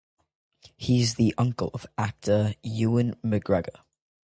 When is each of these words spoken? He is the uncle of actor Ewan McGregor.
He 0.77 0.99
is 1.01 1.13
the 1.13 1.35
uncle 1.37 1.69
of 1.75 1.85
actor 1.95 2.55
Ewan 2.63 3.17
McGregor. 3.23 3.81